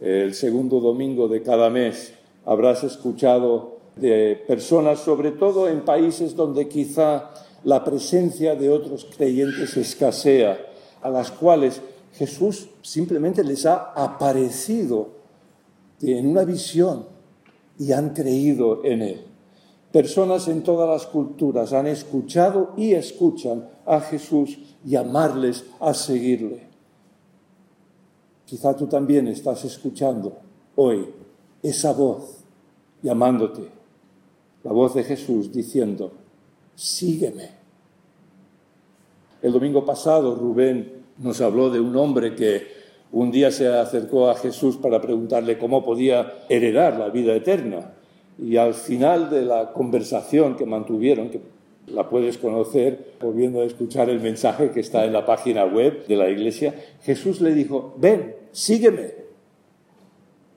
el 0.00 0.34
segundo 0.34 0.80
domingo 0.80 1.28
de 1.28 1.42
cada 1.42 1.70
mes 1.70 2.12
habrás 2.44 2.84
escuchado 2.84 3.78
de 3.96 4.42
personas, 4.46 5.00
sobre 5.00 5.30
todo 5.32 5.68
en 5.68 5.80
países 5.80 6.36
donde 6.36 6.68
quizá 6.68 7.30
la 7.64 7.82
presencia 7.84 8.54
de 8.54 8.68
otros 8.68 9.06
creyentes 9.16 9.76
escasea, 9.78 10.58
a 11.02 11.08
las 11.08 11.30
cuales 11.30 11.80
Jesús 12.14 12.68
simplemente 12.82 13.42
les 13.42 13.64
ha 13.64 13.92
aparecido 13.94 15.08
en 16.02 16.26
una 16.26 16.44
visión 16.44 17.06
y 17.78 17.92
han 17.92 18.10
creído 18.10 18.84
en 18.84 19.02
Él. 19.02 19.29
Personas 19.92 20.46
en 20.46 20.62
todas 20.62 20.88
las 20.88 21.06
culturas 21.10 21.72
han 21.72 21.88
escuchado 21.88 22.74
y 22.76 22.92
escuchan 22.92 23.68
a 23.86 24.00
Jesús 24.00 24.58
llamarles 24.84 25.64
a 25.80 25.94
seguirle. 25.94 26.68
Quizá 28.44 28.76
tú 28.76 28.86
también 28.86 29.26
estás 29.26 29.64
escuchando 29.64 30.38
hoy 30.76 31.08
esa 31.62 31.92
voz 31.92 32.44
llamándote, 33.02 33.62
la 34.62 34.72
voz 34.72 34.94
de 34.94 35.04
Jesús 35.04 35.52
diciendo, 35.52 36.12
sígueme. 36.74 37.50
El 39.42 39.52
domingo 39.52 39.84
pasado 39.84 40.34
Rubén 40.34 41.04
nos 41.18 41.40
habló 41.40 41.70
de 41.70 41.80
un 41.80 41.96
hombre 41.96 42.34
que 42.34 42.80
un 43.12 43.30
día 43.30 43.50
se 43.50 43.68
acercó 43.68 44.30
a 44.30 44.36
Jesús 44.36 44.76
para 44.76 45.00
preguntarle 45.00 45.58
cómo 45.58 45.84
podía 45.84 46.44
heredar 46.48 46.96
la 46.96 47.08
vida 47.08 47.34
eterna. 47.34 47.94
Y 48.42 48.56
al 48.56 48.74
final 48.74 49.28
de 49.30 49.42
la 49.42 49.72
conversación 49.72 50.56
que 50.56 50.64
mantuvieron, 50.64 51.30
que 51.30 51.40
la 51.88 52.08
puedes 52.08 52.38
conocer 52.38 53.14
volviendo 53.20 53.60
a 53.60 53.64
escuchar 53.64 54.08
el 54.08 54.20
mensaje 54.20 54.70
que 54.70 54.80
está 54.80 55.04
en 55.04 55.12
la 55.12 55.26
página 55.26 55.64
web 55.64 56.06
de 56.06 56.16
la 56.16 56.30
iglesia, 56.30 56.74
Jesús 57.02 57.40
le 57.40 57.54
dijo, 57.54 57.94
ven, 57.98 58.34
sígueme. 58.52 59.10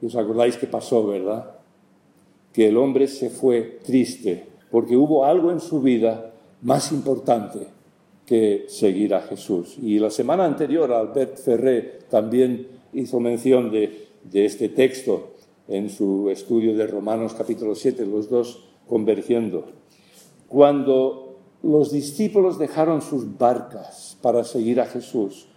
Y 0.01 0.05
os 0.05 0.15
acordáis 0.15 0.57
que 0.57 0.67
pasó, 0.67 1.05
¿verdad? 1.07 1.51
Que 2.53 2.67
el 2.67 2.77
hombre 2.77 3.07
se 3.07 3.29
fue 3.29 3.79
triste 3.83 4.45
porque 4.71 4.97
hubo 4.97 5.25
algo 5.25 5.51
en 5.51 5.59
su 5.59 5.81
vida 5.81 6.33
más 6.61 6.91
importante 6.91 7.67
que 8.25 8.65
seguir 8.67 9.13
a 9.13 9.21
Jesús. 9.21 9.77
Y 9.81 9.99
la 9.99 10.09
semana 10.09 10.45
anterior 10.45 10.91
Albert 10.91 11.37
Ferré 11.37 11.99
también 12.09 12.67
hizo 12.93 13.19
mención 13.19 13.71
de, 13.71 14.07
de 14.23 14.45
este 14.45 14.69
texto 14.69 15.32
en 15.67 15.89
su 15.89 16.29
estudio 16.29 16.75
de 16.75 16.87
Romanos 16.87 17.33
capítulo 17.37 17.75
7, 17.75 18.05
los 18.05 18.29
dos 18.29 18.63
convergiendo. 18.87 19.65
Cuando 20.47 21.37
los 21.63 21.91
discípulos 21.91 22.59
dejaron 22.59 23.01
sus 23.01 23.37
barcas 23.37 24.17
para 24.21 24.43
seguir 24.43 24.81
a 24.81 24.85
Jesús, 24.85 25.47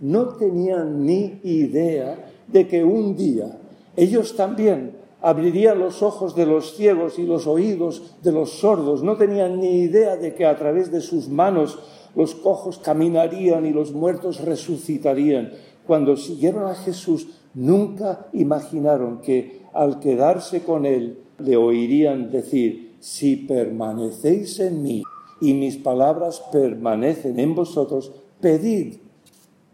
no 0.00 0.30
tenían 0.30 1.06
ni 1.06 1.40
idea 1.44 2.32
de 2.48 2.66
que 2.66 2.82
un 2.82 3.16
día 3.16 3.60
ellos 3.96 4.34
también 4.34 4.96
abrirían 5.20 5.78
los 5.78 6.02
ojos 6.02 6.34
de 6.34 6.46
los 6.46 6.74
ciegos 6.76 7.18
y 7.18 7.24
los 7.24 7.46
oídos 7.46 8.16
de 8.22 8.32
los 8.32 8.58
sordos. 8.58 9.04
No 9.04 9.16
tenían 9.16 9.60
ni 9.60 9.82
idea 9.82 10.16
de 10.16 10.34
que 10.34 10.44
a 10.44 10.56
través 10.56 10.90
de 10.90 11.00
sus 11.00 11.28
manos 11.28 11.78
los 12.14 12.34
cojos 12.34 12.78
caminarían 12.78 13.64
y 13.64 13.72
los 13.72 13.92
muertos 13.92 14.40
resucitarían. 14.40 15.52
Cuando 15.86 16.16
siguieron 16.16 16.66
a 16.66 16.74
Jesús, 16.74 17.28
nunca 17.54 18.26
imaginaron 18.32 19.20
que 19.20 19.62
al 19.72 20.00
quedarse 20.00 20.62
con 20.62 20.86
Él 20.86 21.18
le 21.38 21.56
oirían 21.56 22.30
decir, 22.30 22.96
si 23.00 23.36
permanecéis 23.36 24.60
en 24.60 24.82
mí 24.82 25.02
y 25.40 25.54
mis 25.54 25.76
palabras 25.76 26.40
permanecen 26.52 27.40
en 27.40 27.54
vosotros, 27.54 28.12
pedid 28.40 28.98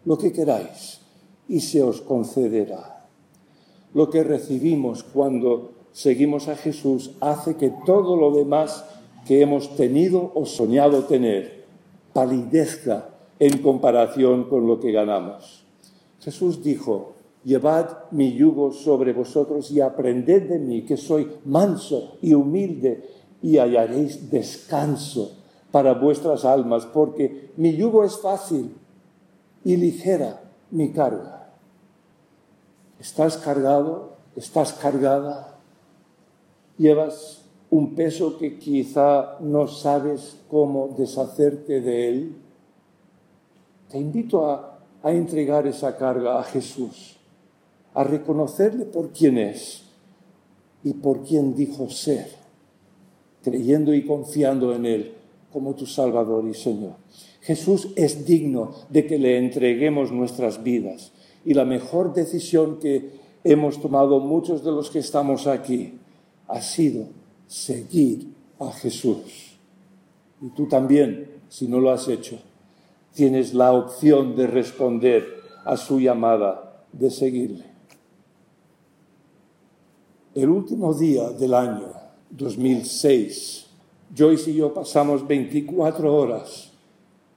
lo 0.05 0.17
que 0.17 0.33
queráis 0.33 1.01
y 1.49 1.61
se 1.61 1.83
os 1.83 2.01
concederá. 2.01 3.07
Lo 3.93 4.09
que 4.09 4.25
recibimos 4.25 5.03
cuando 5.03 5.73
seguimos 5.93 6.49
a 6.49 6.57
Jesús 6.57 7.13
hace 7.21 7.57
que 7.57 7.73
todo 7.85 8.17
lo 8.17 8.31
demás 8.31 8.85
que 9.27 9.43
hemos 9.43 9.77
tenido 9.77 10.33
o 10.35 10.47
soñado 10.47 11.05
tener 11.05 11.65
palidezca 12.13 13.11
en 13.39 13.59
comparación 13.59 14.45
con 14.45 14.67
lo 14.67 14.81
que 14.81 14.93
ganamos. 14.93 15.58
Jesús 16.21 16.63
dijo, 16.63 17.15
llevad 17.45 18.11
mi 18.11 18.35
yugo 18.35 18.73
sobre 18.73 19.13
vosotros 19.13 19.71
y 19.71 19.81
aprended 19.81 20.49
de 20.49 20.59
mí, 20.59 20.83
que 20.83 20.97
soy 20.97 21.31
manso 21.45 22.19
y 22.21 22.35
humilde, 22.35 23.05
y 23.41 23.59
hallaréis 23.59 24.31
descanso 24.31 25.33
para 25.71 25.95
vuestras 25.95 26.45
almas, 26.45 26.87
porque 26.87 27.53
mi 27.57 27.77
yugo 27.77 28.05
es 28.05 28.19
fácil 28.19 28.75
y 29.65 29.77
ligera 29.77 30.43
mi 30.71 30.93
carga. 30.93 31.51
¿Estás 32.99 33.37
cargado? 33.37 34.17
¿Estás 34.35 34.73
cargada? 34.73 35.59
¿Llevas 36.79 37.45
un 37.71 37.95
peso 37.95 38.39
que 38.39 38.59
quizá 38.59 39.39
no 39.41 39.69
sabes 39.69 40.41
cómo 40.51 40.95
deshacerte 40.97 41.81
de 41.81 42.09
él? 42.09 42.37
Te 43.89 43.99
invito 43.99 44.51
a, 44.51 44.78
a 45.03 45.13
entregar 45.13 45.67
esa 45.67 45.97
carga 45.97 46.39
a 46.39 46.45
Jesús, 46.45 47.17
a 47.95 48.05
reconocerle 48.05 48.85
por 48.85 49.13
quién 49.13 49.39
es 49.39 49.85
y 50.83 50.95
por 50.95 51.23
quién 51.23 51.55
dijo 51.55 51.89
ser, 51.91 52.29
creyendo 53.43 53.95
y 53.95 54.05
confiando 54.05 54.75
en 54.75 54.87
Él 54.87 55.13
como 55.53 55.75
tu 55.75 55.87
Salvador 55.87 56.47
y 56.47 56.55
Señor. 56.55 56.95
Jesús 57.41 57.89
es 57.97 58.27
digno 58.27 58.73
de 58.91 59.07
que 59.07 59.19
le 59.19 59.39
entreguemos 59.39 60.13
nuestras 60.13 60.63
vidas 60.63 61.13
y 61.45 61.55
la 61.55 61.65
mejor 61.65 62.13
decisión 62.13 62.79
que 62.79 63.11
hemos 63.45 63.81
tomado 63.81 64.21
muchos 64.21 64.65
de 64.65 64.73
los 64.73 64.91
que 64.91 64.99
estamos 64.99 65.47
aquí 65.47 65.95
ha 66.49 66.61
sido 66.61 67.07
seguir 67.47 68.29
a 68.59 68.73
Jesús. 68.73 69.59
Y 70.43 70.51
tú 70.51 70.67
también, 70.67 71.41
si 71.49 71.67
no 71.67 71.81
lo 71.81 71.91
has 71.91 72.09
hecho, 72.09 72.39
tienes 73.19 73.53
la 73.53 73.73
opción 73.73 74.37
de 74.37 74.47
responder 74.47 75.43
a 75.65 75.77
su 75.77 75.99
llamada, 75.99 76.85
de 76.93 77.11
seguirle. 77.11 77.65
El 80.37 80.49
último 80.51 80.95
día 80.95 81.31
del 81.31 81.53
año 81.53 81.89
2006, 82.31 83.67
Joyce 84.17 84.53
y 84.53 84.55
yo 84.55 84.73
pasamos 84.73 85.27
24 85.27 86.15
horas 86.15 86.71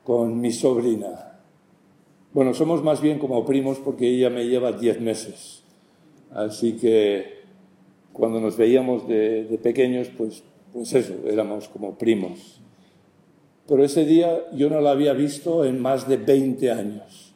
con 0.04 0.40
mi 0.40 0.52
sobrina. 0.52 1.40
Bueno, 2.32 2.54
somos 2.54 2.84
más 2.84 3.02
bien 3.02 3.18
como 3.18 3.44
primos 3.44 3.80
porque 3.80 4.08
ella 4.08 4.30
me 4.30 4.46
lleva 4.46 4.74
10 4.74 5.02
meses. 5.02 5.64
Así 6.32 6.74
que 6.74 7.42
cuando 8.14 8.40
nos 8.40 8.56
veíamos 8.56 9.08
de, 9.08 9.60
pequeños, 9.64 10.10
pues, 10.16 10.44
pues 10.74 10.94
eso, 10.94 11.16
éramos 11.28 11.68
como 11.70 11.98
primos. 11.98 12.61
Pero 13.72 13.86
ese 13.86 14.04
día 14.04 14.50
yo 14.52 14.70
no 14.70 14.82
la 14.82 14.92
había 14.92 15.14
visto 15.14 15.64
en 15.64 15.82
más 15.82 16.06
de 16.06 16.18
20 16.18 16.72
años. 16.72 17.34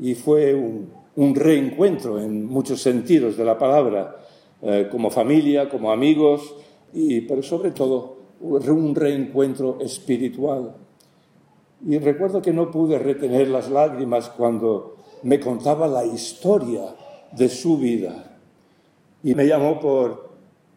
Y 0.00 0.14
fue 0.14 0.54
un, 0.54 1.34
reencuentro 1.34 2.20
en 2.20 2.46
muchos 2.46 2.80
sentidos 2.80 3.36
de 3.36 3.44
la 3.44 3.58
palabra, 3.58 4.14
eh, 4.62 4.86
como 4.88 5.10
familia, 5.10 5.68
como 5.68 5.90
amigos, 5.90 6.54
y, 6.92 7.22
pero 7.22 7.42
sobre 7.42 7.72
todo 7.72 8.16
un 8.40 8.94
reencuentro 8.94 9.78
espiritual. 9.80 10.76
Y 11.84 11.98
recuerdo 11.98 12.40
que 12.40 12.52
no 12.52 12.70
pude 12.70 13.00
retener 13.00 13.48
las 13.48 13.68
lágrimas 13.68 14.30
cuando 14.30 14.98
me 15.24 15.40
contaba 15.40 15.88
la 15.88 16.06
historia 16.06 16.94
de 17.32 17.48
su 17.48 17.76
vida. 17.76 18.38
Y 19.24 19.34
me 19.34 19.48
llamó 19.48 19.80
por 19.80 20.30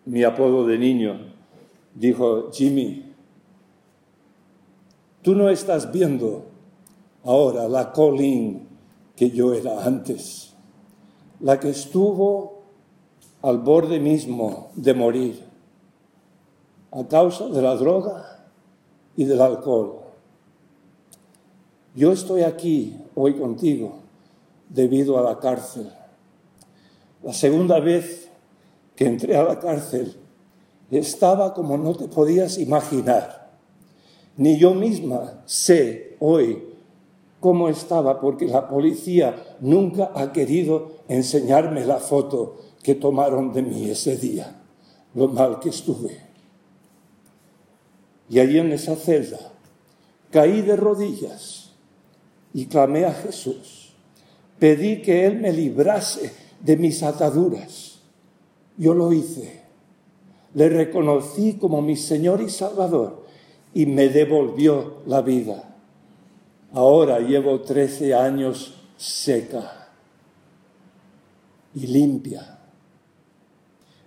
mi 0.06 0.24
apodo 0.24 0.66
de 0.66 0.80
niño. 0.80 1.36
Dijo, 1.94 2.50
Jimmy, 2.52 3.07
tú 5.28 5.36
no 5.36 5.50
estás 5.50 5.92
viendo 5.92 6.46
ahora 7.26 7.68
la 7.68 7.92
Colin 7.92 8.66
que 9.14 9.30
yo 9.30 9.54
era 9.54 9.84
antes, 9.84 10.54
la 11.42 11.60
que 11.60 11.72
estuvo 11.72 12.62
al 13.42 13.58
borde 13.58 14.00
mismo 14.00 14.72
de 14.76 14.94
morir 14.94 15.44
a 16.94 17.04
causa 17.10 17.50
de 17.50 17.62
la 17.62 17.76
droga 17.76 18.48
y 19.18 19.26
del 19.26 19.42
alcohol. 19.42 19.98
Yo 21.94 22.14
estoy 22.14 22.44
aquí 22.44 22.98
hoy 23.14 23.34
contigo 23.34 23.96
debido 24.70 25.20
a 25.20 25.24
la 25.24 25.40
cárcel. 25.40 25.92
La 27.22 27.34
segunda 27.34 27.82
vez 27.82 28.30
que 28.96 29.08
entré 29.08 29.36
a 29.36 29.44
la 29.44 29.60
cárcel 29.60 30.16
estaba 30.90 31.54
como 31.54 31.78
no 31.78 31.94
te 31.96 32.08
podías 32.08 32.58
imaginar. 32.60 33.37
Ni 34.38 34.60
yo 34.60 34.76
misma 34.76 35.42
sé 35.46 36.16
hoy 36.20 36.64
cómo 37.40 37.70
estaba 37.70 38.22
porque 38.22 38.46
la 38.46 38.70
policía 38.70 39.58
nunca 39.60 40.12
ha 40.14 40.32
querido 40.32 40.92
enseñarme 41.08 41.86
la 41.86 41.98
foto 41.98 42.58
que 42.84 42.96
tomaron 42.96 43.52
de 43.52 43.64
mí 43.64 43.90
ese 43.90 44.16
día, 44.16 44.62
lo 45.16 45.28
mal 45.28 45.60
que 45.60 45.70
estuve. 45.70 46.22
Y 48.30 48.40
allí 48.40 48.60
en 48.60 48.72
esa 48.72 48.96
celda 48.96 49.40
caí 50.32 50.62
de 50.62 50.76
rodillas 50.76 51.72
y 52.54 52.68
clamé 52.68 53.06
a 53.06 53.14
Jesús. 53.14 53.94
Pedí 54.60 55.02
que 55.02 55.26
Él 55.26 55.40
me 55.40 55.52
librase 55.52 56.32
de 56.60 56.78
mis 56.78 57.02
ataduras. 57.04 58.00
Yo 58.78 58.94
lo 58.94 59.14
hice. 59.14 59.62
Le 60.54 60.70
reconocí 60.70 61.54
como 61.54 61.82
mi 61.82 61.96
Señor 61.96 62.42
y 62.42 62.50
Salvador 62.50 63.27
y 63.78 63.86
me 63.86 64.10
devolvió 64.10 65.04
la 65.06 65.22
vida. 65.22 65.76
Ahora 66.74 67.20
llevo 67.20 67.62
trece 67.62 68.16
años 68.16 68.74
seca 68.98 69.90
y 71.76 71.86
limpia. 71.86 72.58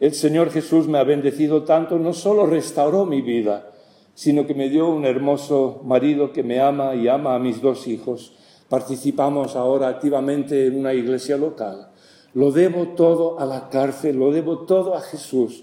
El 0.00 0.12
Señor 0.12 0.50
Jesús 0.50 0.88
me 0.88 0.98
ha 0.98 1.04
bendecido 1.04 1.62
tanto, 1.62 2.00
no 2.00 2.12
solo 2.12 2.46
restauró 2.46 3.06
mi 3.06 3.22
vida, 3.22 3.70
sino 4.12 4.44
que 4.44 4.54
me 4.54 4.68
dio 4.68 4.88
un 4.88 5.04
hermoso 5.04 5.82
marido 5.84 6.32
que 6.32 6.42
me 6.42 6.58
ama 6.58 6.96
y 6.96 7.06
ama 7.06 7.36
a 7.36 7.38
mis 7.38 7.62
dos 7.62 7.86
hijos. 7.86 8.32
Participamos 8.68 9.54
ahora 9.54 9.86
activamente 9.86 10.66
en 10.66 10.80
una 10.80 10.94
iglesia 10.94 11.36
local. 11.36 11.92
Lo 12.34 12.50
debo 12.50 12.88
todo 12.96 13.38
a 13.38 13.46
la 13.46 13.68
cárcel, 13.68 14.16
lo 14.16 14.32
debo 14.32 14.66
todo 14.66 14.96
a 14.96 15.00
Jesús, 15.00 15.62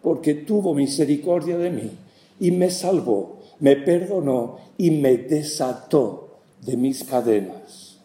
porque 0.00 0.34
tuvo 0.34 0.74
misericordia 0.74 1.58
de 1.58 1.70
mí 1.70 1.90
y 2.38 2.52
me 2.52 2.70
salvó, 2.70 3.37
me 3.60 3.76
perdonó 3.76 4.58
y 4.76 4.90
me 4.90 5.16
desató 5.16 6.38
de 6.62 6.76
mis 6.76 7.04
cadenas. 7.04 7.98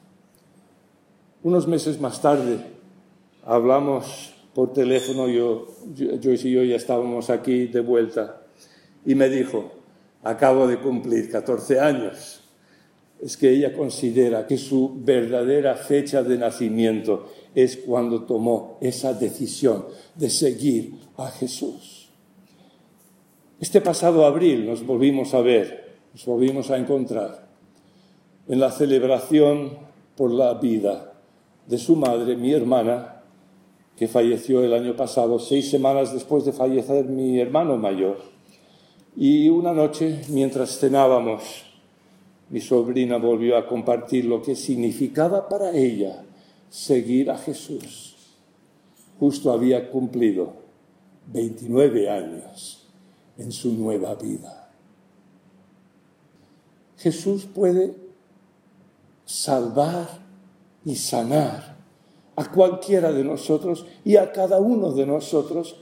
Unos 1.43 1.67
meses 1.67 1.99
más 1.99 2.21
tarde 2.21 2.59
hablamos 3.45 4.33
por 4.53 4.73
teléfono, 4.73 5.27
yo, 5.27 5.67
Joyce 6.21 6.47
y 6.47 6.51
yo 6.51 6.63
ya 6.63 6.75
estábamos 6.75 7.29
aquí 7.29 7.65
de 7.65 7.81
vuelta, 7.81 8.43
y 9.05 9.15
me 9.15 9.27
dijo, 9.29 9.71
acabo 10.23 10.67
de 10.67 10.77
cumplir 10.77 11.29
14 11.29 11.79
años. 11.79 12.39
Es 13.21 13.37
que 13.37 13.49
ella 13.49 13.73
considera 13.73 14.45
que 14.47 14.57
su 14.57 14.97
verdadera 15.01 15.75
fecha 15.75 16.23
de 16.23 16.37
nacimiento 16.37 17.31
es 17.55 17.77
cuando 17.77 18.23
tomó 18.23 18.77
esa 18.81 19.13
decisión 19.13 19.85
de 20.15 20.29
seguir 20.29 20.95
a 21.15 21.29
Jesús. 21.29 22.02
Este 23.63 23.80
pasado 23.80 24.26
abril 24.26 24.65
nos 24.65 24.86
volvimos 24.86 25.34
a 25.34 25.39
ver, 25.39 25.95
nos 26.12 26.26
volvimos 26.26 26.69
a 26.69 26.78
encontrar 26.78 27.47
en 28.49 28.60
la 28.60 28.69
celebración 28.69 29.78
por 30.17 30.34
la 30.34 30.56
vida 30.56 31.13
de 31.65 31.78
su 31.78 31.95
madre, 31.95 32.36
mi 32.36 32.52
hermana, 32.52 33.23
que 33.95 34.10
falleció 34.10 34.62
el 34.65 34.73
año 34.73 34.97
pasado, 34.97 35.39
seis 35.39 35.69
semanas 35.69 36.12
después 36.12 36.43
de 36.43 36.52
fallecer 36.52 37.06
mi 37.06 37.39
hermano 37.39 37.78
mayor. 37.78 38.17
Y 39.15 39.47
una 39.47 39.71
noche, 39.71 40.23
mientras 40.28 40.78
cenábamos, 40.78 41.63
mi 42.49 42.60
sobrina 42.60 43.15
volvió 43.15 43.56
a 43.56 43.65
compartir 43.65 44.26
lo 44.26 44.41
que 44.41 44.58
significaba 44.58 45.47
para 45.47 45.71
ella 45.71 46.26
seguir 46.69 47.32
a 47.32 47.38
Jesús. 47.38 48.17
Justo 49.21 49.54
había 49.54 49.89
cumplido 49.89 50.52
29 51.32 52.10
años 52.10 52.83
en 53.38 53.52
su 53.52 53.74
nueva 53.74 54.15
vida. 54.15 54.69
Jesús 56.98 57.46
puede 57.46 57.96
salvar 59.26 60.08
y 60.86 60.96
sanar 60.96 61.76
a 62.36 62.52
cualquiera 62.52 63.12
de 63.12 63.24
nosotros 63.24 63.86
y 64.04 64.15
a 64.15 64.32
cada 64.32 64.60
uno 64.60 64.91
de 64.91 65.06
nosotros 65.06 65.76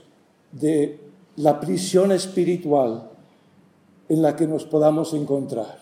de 0.50 0.98
la 1.36 1.60
prisión 1.60 2.12
espiritual 2.12 3.10
en 4.08 4.22
la 4.22 4.36
que 4.36 4.46
nos 4.46 4.64
podamos 4.64 5.14
encontrar, 5.14 5.78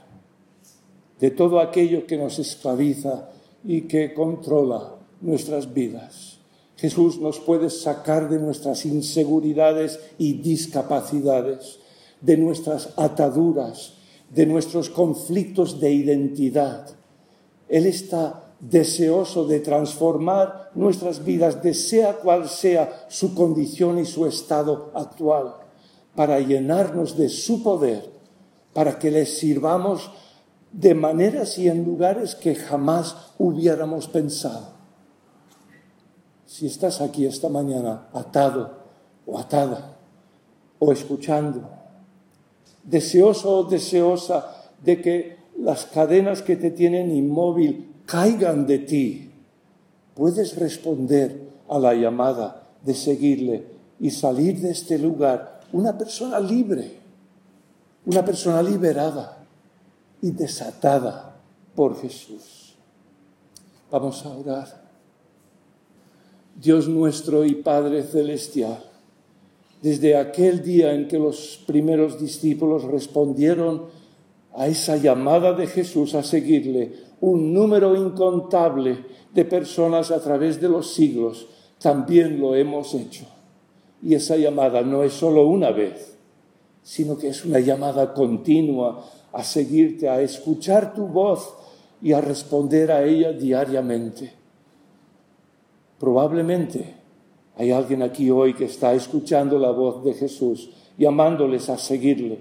de 1.19 1.31
todo 1.31 1.61
aquello 1.61 2.07
que 2.07 2.17
nos 2.17 2.39
esclaviza 2.39 3.31
y 3.65 3.83
que 3.83 4.15
controla 4.15 4.95
nuestras 5.21 5.73
vidas. 5.73 6.40
Jesús 6.81 7.21
nos 7.21 7.39
puede 7.39 7.69
sacar 7.69 8.31
de 8.31 8.39
nuestras 8.39 8.87
inseguridades 8.87 10.01
y 10.17 10.41
discapacidades, 10.41 11.79
de 12.23 12.39
nuestras 12.39 12.95
ataduras, 12.97 13.93
de 14.31 14.47
nuestros 14.47 14.89
conflictos 14.89 15.79
de 15.79 15.93
identidad. 15.93 16.89
Él 17.69 17.85
está 17.85 18.55
deseoso 18.61 19.47
de 19.47 19.61
transformar 19.61 20.71
nuestras 20.75 21.23
vidas, 21.23 21.63
de 21.63 21.75
sea 21.75 22.15
cual 22.15 22.49
sea 22.49 23.07
su 23.11 23.35
condición 23.35 23.99
y 23.99 24.07
su 24.07 24.25
estado 24.25 24.91
actual, 24.95 25.57
para 26.15 26.41
llenarnos 26.41 27.15
de 27.15 27.29
su 27.29 27.63
poder 27.63 28.11
para 28.73 28.99
que 28.99 29.11
les 29.11 29.39
sirvamos 29.39 30.11
de 30.73 30.95
maneras 30.95 31.59
y 31.59 31.69
en 31.69 31.85
lugares 31.85 32.37
que 32.37 32.55
jamás 32.55 33.17
hubiéramos 33.39 34.09
pensado. 34.09 34.80
Si 36.51 36.67
estás 36.67 37.01
aquí 37.01 37.27
esta 37.27 37.49
mañana 37.49 38.09
atado 38.13 38.83
o 39.25 39.39
atada 39.39 39.95
o 40.81 40.91
escuchando, 40.91 41.63
deseoso 42.83 43.59
o 43.59 43.65
deseosa 43.71 44.51
de 44.83 45.01
que 45.01 45.37
las 45.63 45.87
cadenas 45.87 46.43
que 46.43 46.57
te 46.57 46.73
tienen 46.73 47.15
inmóvil 47.15 48.03
caigan 48.05 48.67
de 48.67 48.81
ti, 48.81 49.31
puedes 50.17 50.57
responder 50.57 51.39
a 51.69 51.79
la 51.79 51.95
llamada 51.95 52.67
de 52.83 52.95
seguirle 52.95 53.67
y 54.01 54.11
salir 54.11 54.61
de 54.61 54.73
este 54.73 54.99
lugar 54.99 55.61
una 55.73 55.97
persona 55.97 56.41
libre, 56.41 56.99
una 58.07 58.25
persona 58.25 58.61
liberada 58.61 59.39
y 60.21 60.33
desatada 60.33 61.37
por 61.77 61.97
Jesús. 62.01 62.75
Vamos 63.89 64.27
a 64.27 64.31
orar. 64.31 64.80
Dios 66.61 66.89
nuestro 66.89 67.47
y 67.47 67.55
Padre 67.55 68.03
Celestial, 68.03 68.85
desde 69.81 70.15
aquel 70.17 70.63
día 70.63 70.93
en 70.93 71.09
que 71.09 71.19
los 71.19 71.63
primeros 71.67 72.21
discípulos 72.21 72.85
respondieron 72.85 73.87
a 74.55 74.67
esa 74.67 74.99
llamada 74.99 75.55
de 75.55 75.67
Jesús 75.67 76.15
a 76.15 76.23
seguirle, 76.23 76.93
un 77.23 77.55
número 77.55 77.97
incontable 77.97 78.99
de 79.33 79.45
personas 79.47 80.11
a 80.11 80.21
través 80.21 80.61
de 80.61 80.69
los 80.69 80.93
siglos, 80.93 81.47
también 81.81 82.39
lo 82.39 82.55
hemos 82.55 82.93
hecho. 82.93 83.25
Y 84.03 84.15
esa 84.15 84.37
llamada 84.37 84.83
no 84.83 85.03
es 85.03 85.15
solo 85.15 85.47
una 85.47 85.71
vez, 85.71 86.15
sino 86.83 87.17
que 87.17 87.29
es 87.29 87.43
una 87.47 87.61
llamada 87.61 88.13
continua 88.13 89.03
a 89.33 89.43
seguirte, 89.45 90.11
a 90.11 90.21
escuchar 90.21 90.93
tu 90.93 91.07
voz 91.07 91.55
y 92.03 92.13
a 92.13 92.21
responder 92.21 92.93
a 92.93 93.03
ella 93.03 93.33
diariamente. 93.33 94.40
Probablemente 96.01 96.95
hay 97.57 97.73
alguien 97.73 98.03
aquí 98.03 98.31
hoy 98.31 98.55
que 98.55 98.65
está 98.65 98.95
escuchando 98.95 99.59
la 99.59 99.71
voz 99.71 100.03
de 100.03 100.15
Jesús, 100.15 100.71
llamándoles 100.97 101.69
a 101.69 101.77
seguirle. 101.77 102.39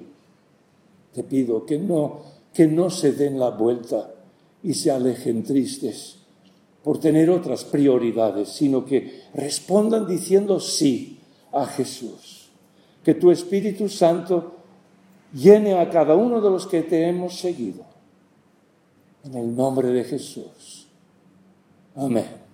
Te 1.13 1.23
pido 1.23 1.65
que 1.65 1.77
no, 1.77 2.21
que 2.53 2.67
no 2.67 2.89
se 2.89 3.11
den 3.11 3.37
la 3.37 3.49
vuelta 3.49 4.11
y 4.63 4.73
se 4.73 4.91
alejen 4.91 5.43
tristes 5.43 6.19
por 6.83 7.01
tener 7.01 7.29
otras 7.29 7.65
prioridades, 7.65 8.47
sino 8.47 8.85
que 8.85 9.23
respondan 9.33 10.07
diciendo 10.07 10.61
sí 10.61 11.19
a 11.51 11.65
Jesús. 11.65 12.49
Que 13.03 13.13
tu 13.13 13.29
Espíritu 13.29 13.89
Santo 13.89 14.53
llene 15.33 15.73
a 15.73 15.89
cada 15.89 16.15
uno 16.15 16.39
de 16.39 16.49
los 16.49 16.65
que 16.65 16.83
te 16.83 17.05
hemos 17.05 17.37
seguido. 17.37 17.83
En 19.25 19.33
el 19.33 19.53
nombre 19.53 19.89
de 19.89 20.05
Jesús. 20.05 20.87
Amén. 21.93 22.48